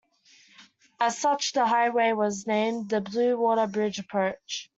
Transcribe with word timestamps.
As 0.99 1.15
such, 1.15 1.53
the 1.53 1.63
highway 1.67 2.13
was 2.13 2.47
named 2.47 2.89
the 2.89 3.01
Blue 3.01 3.37
Water 3.37 3.67
Bridge 3.67 3.99
Approach. 3.99 4.67